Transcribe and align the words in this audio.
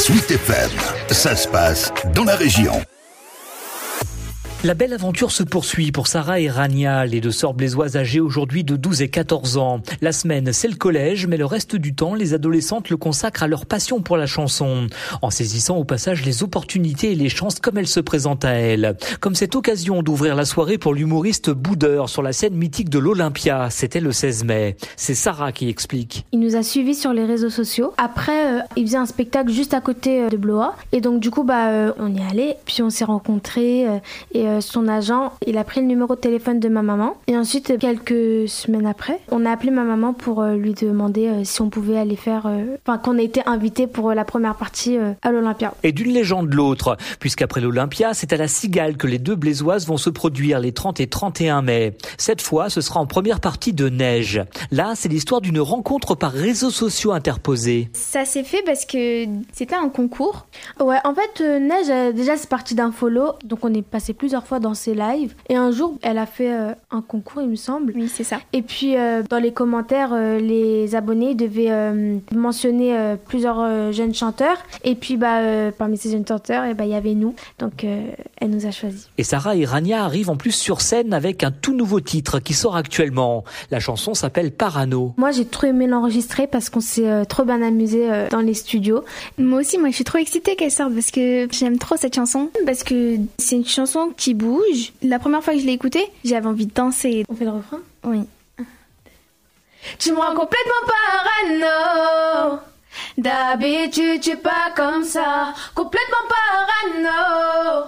Sweet 0.00 0.30
FM, 0.30 0.70
ça 1.10 1.36
se 1.36 1.46
passe 1.46 1.92
dans 2.14 2.24
la 2.24 2.34
région. 2.34 2.72
La 4.62 4.74
belle 4.74 4.92
aventure 4.92 5.30
se 5.30 5.42
poursuit 5.42 5.90
pour 5.90 6.06
Sarah 6.06 6.38
et 6.38 6.50
Rania, 6.50 7.06
les 7.06 7.22
deux 7.22 7.30
sœurs 7.30 7.54
blésoises 7.54 7.96
âgées 7.96 8.20
aujourd'hui 8.20 8.62
de 8.62 8.76
12 8.76 9.00
et 9.00 9.08
14 9.08 9.56
ans. 9.56 9.80
La 10.02 10.12
semaine, 10.12 10.52
c'est 10.52 10.68
le 10.68 10.74
collège, 10.74 11.26
mais 11.26 11.38
le 11.38 11.46
reste 11.46 11.76
du 11.76 11.94
temps, 11.94 12.14
les 12.14 12.34
adolescentes 12.34 12.90
le 12.90 12.98
consacrent 12.98 13.42
à 13.42 13.48
leur 13.48 13.64
passion 13.64 14.02
pour 14.02 14.18
la 14.18 14.26
chanson, 14.26 14.88
en 15.22 15.30
saisissant 15.30 15.78
au 15.78 15.84
passage 15.84 16.26
les 16.26 16.42
opportunités 16.42 17.12
et 17.12 17.14
les 17.14 17.30
chances 17.30 17.58
comme 17.58 17.78
elles 17.78 17.86
se 17.86 18.00
présentent 18.00 18.44
à 18.44 18.50
elles. 18.50 18.98
Comme 19.20 19.34
cette 19.34 19.54
occasion 19.54 20.02
d'ouvrir 20.02 20.36
la 20.36 20.44
soirée 20.44 20.76
pour 20.76 20.92
l'humoriste 20.92 21.48
Boudeur 21.48 22.10
sur 22.10 22.20
la 22.20 22.34
scène 22.34 22.54
mythique 22.54 22.90
de 22.90 22.98
l'Olympia, 22.98 23.70
c'était 23.70 24.00
le 24.00 24.12
16 24.12 24.44
mai. 24.44 24.76
C'est 24.94 25.14
Sarah 25.14 25.52
qui 25.52 25.70
explique. 25.70 26.26
Il 26.32 26.40
nous 26.40 26.54
a 26.54 26.62
suivis 26.62 26.94
sur 26.94 27.14
les 27.14 27.24
réseaux 27.24 27.48
sociaux. 27.48 27.94
Après, 27.96 28.58
euh, 28.58 28.60
il 28.76 28.84
faisait 28.84 28.98
un 28.98 29.06
spectacle 29.06 29.50
juste 29.50 29.72
à 29.72 29.80
côté 29.80 30.24
euh, 30.24 30.28
de 30.28 30.36
Blois. 30.36 30.74
Et 30.92 31.00
donc, 31.00 31.18
du 31.20 31.30
coup, 31.30 31.44
bah, 31.44 31.68
euh, 31.70 31.92
on 31.98 32.14
y 32.14 32.20
allé. 32.20 32.56
Puis 32.66 32.82
on 32.82 32.90
s'est 32.90 33.04
rencontrés. 33.04 33.86
et 34.34 34.49
euh, 34.50 34.60
son 34.60 34.88
agent, 34.88 35.32
il 35.46 35.58
a 35.58 35.64
pris 35.64 35.80
le 35.80 35.86
numéro 35.86 36.14
de 36.14 36.20
téléphone 36.20 36.60
de 36.60 36.68
ma 36.68 36.82
maman. 36.82 37.16
Et 37.26 37.36
ensuite, 37.36 37.78
quelques 37.78 38.48
semaines 38.48 38.86
après, 38.86 39.20
on 39.30 39.46
a 39.46 39.50
appelé 39.50 39.70
ma 39.70 39.84
maman 39.84 40.12
pour 40.12 40.42
euh, 40.42 40.56
lui 40.56 40.74
demander 40.74 41.28
euh, 41.28 41.44
si 41.44 41.62
on 41.62 41.70
pouvait 41.70 41.98
aller 41.98 42.16
faire, 42.16 42.48
enfin 42.84 42.98
qu'on 42.98 43.18
a 43.18 43.22
été 43.22 43.42
invité 43.46 43.86
pour 43.86 44.12
la 44.12 44.24
première 44.24 44.54
partie 44.54 44.98
à 45.22 45.30
l'Olympia. 45.30 45.72
Et 45.82 45.92
d'une 45.92 46.12
légende 46.12 46.52
l'autre, 46.52 46.96
puisqu'après 47.18 47.60
l'Olympia, 47.60 48.14
c'est 48.14 48.32
à 48.32 48.36
la 48.36 48.48
Cigale 48.48 48.96
que 48.96 49.06
les 49.06 49.18
deux 49.18 49.36
Blésoises 49.36 49.86
vont 49.86 49.96
se 49.96 50.10
produire 50.10 50.60
les 50.60 50.72
30 50.72 51.00
et 51.00 51.06
31 51.06 51.62
mai. 51.62 51.96
Cette 52.18 52.42
fois, 52.42 52.70
ce 52.70 52.80
sera 52.80 53.00
en 53.00 53.06
première 53.06 53.40
partie 53.40 53.72
de 53.72 53.88
neige. 53.88 54.42
Là, 54.70 54.92
c'est 54.94 55.08
l'histoire 55.08 55.40
d'une 55.40 55.60
rencontre 55.60 56.14
par 56.14 56.32
réseaux 56.32 56.70
sociaux 56.70 57.12
interposés. 57.12 57.88
Ça 57.92 58.24
s'est 58.24 58.44
fait 58.44 58.62
parce 58.64 58.84
que 58.84 59.24
c'était 59.52 59.76
un 59.76 59.88
concours. 59.88 60.46
Ouais, 60.80 60.98
en 61.04 61.14
fait, 61.14 61.40
Neige, 61.40 62.14
déjà, 62.14 62.36
c'est 62.36 62.48
parti 62.48 62.74
d'un 62.74 62.92
follow, 62.92 63.34
donc 63.44 63.64
on 63.64 63.72
est 63.72 63.82
passé 63.82 64.12
plusieurs 64.12 64.39
fois 64.46 64.60
dans 64.60 64.74
ses 64.74 64.94
lives. 64.94 65.34
Et 65.48 65.56
un 65.56 65.70
jour, 65.70 65.96
elle 66.02 66.18
a 66.18 66.26
fait 66.26 66.52
euh, 66.52 66.72
un 66.90 67.02
concours, 67.02 67.42
il 67.42 67.48
me 67.48 67.56
semble. 67.56 67.92
Oui, 67.94 68.08
c'est 68.08 68.24
ça. 68.24 68.38
Et 68.52 68.62
puis, 68.62 68.96
euh, 68.96 69.22
dans 69.28 69.38
les 69.38 69.52
commentaires, 69.52 70.10
euh, 70.12 70.38
les 70.38 70.94
abonnés 70.94 71.34
devaient 71.34 71.70
mentionner 72.34 73.16
plusieurs 73.26 73.92
jeunes 73.92 74.14
chanteurs. 74.14 74.58
Et 74.84 74.94
puis, 74.94 75.16
bah, 75.16 75.70
parmi 75.76 75.96
ces 75.96 76.10
jeunes 76.10 76.26
chanteurs, 76.26 76.64
et 76.64 76.70
eh 76.70 76.74
bah, 76.74 76.84
il 76.84 76.90
y 76.90 76.94
avait 76.94 77.14
nous. 77.14 77.34
Donc, 77.58 77.84
elle 77.84 78.50
nous 78.50 78.66
a 78.66 78.70
choisis. 78.70 79.08
Et 79.18 79.24
Sarah 79.24 79.56
et 79.56 79.64
Rania 79.64 80.04
arrivent 80.04 80.30
en 80.30 80.36
plus 80.36 80.52
sur 80.52 80.80
scène 80.80 81.12
avec 81.12 81.44
un 81.44 81.50
tout 81.50 81.74
nouveau 81.74 82.00
titre 82.00 82.40
qui 82.40 82.54
sort 82.54 82.76
actuellement. 82.76 83.44
La 83.70 83.80
chanson 83.80 84.14
s'appelle 84.14 84.52
Parano. 84.52 85.14
Moi, 85.16 85.30
j'ai 85.30 85.44
trop 85.44 85.66
aimé 85.66 85.86
l'enregistrer 85.86 86.46
parce 86.46 86.70
qu'on 86.70 86.80
s'est 86.80 87.24
trop 87.26 87.44
bien 87.44 87.62
amusé 87.62 88.08
dans 88.30 88.40
les 88.40 88.54
studios. 88.54 89.04
Moi 89.38 89.60
aussi, 89.60 89.78
moi, 89.78 89.90
je 89.90 89.94
suis 89.96 90.04
trop 90.04 90.18
excitée 90.18 90.56
qu'elle 90.56 90.70
sorte 90.70 90.94
parce 90.94 91.10
que 91.10 91.48
j'aime 91.50 91.78
trop 91.78 91.96
cette 91.96 92.14
chanson. 92.14 92.50
Parce 92.66 92.82
que 92.82 93.16
c'est 93.38 93.56
une 93.56 93.66
chanson 93.66 94.12
qui 94.16 94.29
bouge. 94.34 94.92
La 95.02 95.18
première 95.18 95.42
fois 95.42 95.54
que 95.54 95.60
je 95.60 95.66
l'ai 95.66 95.72
écouté, 95.72 96.10
j'avais 96.24 96.46
envie 96.46 96.66
de 96.66 96.74
danser. 96.74 97.24
On 97.28 97.34
fait 97.34 97.44
le 97.44 97.52
refrain? 97.52 97.80
Oui. 98.04 98.26
Tu 99.98 100.12
me 100.12 100.18
rends 100.18 100.34
complètement 100.34 100.82
parano. 100.86 102.60
D'habitude, 103.16 104.20
tu 104.20 104.36
pas 104.36 104.70
comme 104.76 105.04
ça. 105.04 105.54
Complètement 105.74 106.24
parano. 106.28 107.86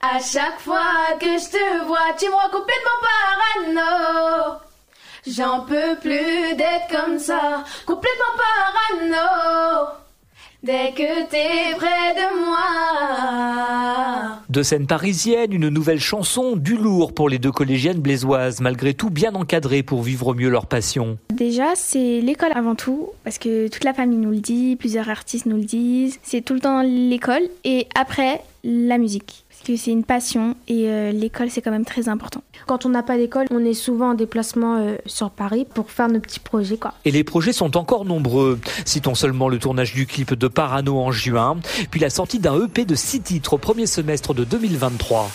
À 0.00 0.20
chaque 0.20 0.60
fois 0.60 1.16
que 1.18 1.26
je 1.26 1.50
te 1.50 1.84
vois, 1.86 2.14
tu 2.18 2.26
me 2.26 2.34
rends 2.34 2.50
complètement 2.50 3.00
parano. 3.74 4.60
J'en 5.26 5.60
peux 5.62 5.96
plus 6.00 6.54
d'être 6.54 6.88
comme 6.90 7.18
ça. 7.18 7.64
Complètement 7.84 8.34
parano. 8.38 9.88
Dès 10.62 10.92
que 10.92 11.24
t'es 11.28 11.74
près 11.76 12.14
de 12.14 12.44
moi. 12.44 13.57
De 14.48 14.62
scène 14.62 14.86
parisienne, 14.86 15.52
une 15.52 15.68
nouvelle 15.68 16.00
chanson, 16.00 16.56
du 16.56 16.74
lourd 16.74 17.12
pour 17.12 17.28
les 17.28 17.38
deux 17.38 17.52
collégiennes 17.52 18.00
blésoises, 18.00 18.62
malgré 18.62 18.94
tout 18.94 19.10
bien 19.10 19.34
encadrées 19.34 19.82
pour 19.82 20.02
vivre 20.02 20.32
mieux 20.32 20.48
leur 20.48 20.64
passion. 20.64 21.18
Déjà, 21.34 21.74
c'est 21.74 22.22
l'école 22.22 22.52
avant 22.54 22.74
tout, 22.74 23.10
parce 23.24 23.36
que 23.36 23.68
toute 23.68 23.84
la 23.84 23.92
famille 23.92 24.16
nous 24.16 24.30
le 24.30 24.40
dit, 24.40 24.76
plusieurs 24.76 25.10
artistes 25.10 25.44
nous 25.44 25.56
le 25.56 25.64
disent. 25.64 26.18
C'est 26.22 26.40
tout 26.40 26.54
le 26.54 26.60
temps 26.60 26.80
l'école, 26.80 27.42
et 27.64 27.88
après, 27.94 28.40
la 28.68 28.98
musique 28.98 29.46
que 29.64 29.76
c'est 29.76 29.90
une 29.90 30.04
passion 30.04 30.54
et 30.68 30.88
euh, 30.88 31.10
l'école 31.10 31.50
c'est 31.50 31.62
quand 31.62 31.70
même 31.70 31.84
très 31.84 32.08
important. 32.08 32.42
Quand 32.66 32.86
on 32.86 32.90
n'a 32.90 33.02
pas 33.02 33.16
d'école, 33.16 33.46
on 33.50 33.64
est 33.64 33.74
souvent 33.74 34.10
en 34.10 34.14
déplacement 34.14 34.76
euh, 34.76 34.96
sur 35.06 35.30
Paris 35.30 35.66
pour 35.72 35.90
faire 35.90 36.08
nos 36.08 36.20
petits 36.20 36.40
projets 36.40 36.76
quoi. 36.76 36.94
Et 37.04 37.10
les 37.10 37.24
projets 37.24 37.52
sont 37.52 37.76
encore 37.76 38.04
nombreux. 38.04 38.58
Citons 38.84 39.14
seulement 39.14 39.48
le 39.48 39.58
tournage 39.58 39.94
du 39.94 40.06
clip 40.06 40.34
de 40.34 40.48
Parano 40.48 40.98
en 40.98 41.10
juin, 41.10 41.56
puis 41.90 42.00
la 42.00 42.10
sortie 42.10 42.38
d'un 42.38 42.62
EP 42.62 42.84
de 42.84 42.94
6 42.94 43.20
titres 43.20 43.54
au 43.54 43.58
premier 43.58 43.86
semestre 43.86 44.34
de 44.34 44.44
2023. 44.44 45.30